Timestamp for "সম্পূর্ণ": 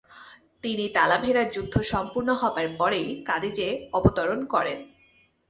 1.91-2.29